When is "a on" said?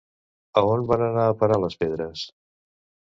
0.61-0.87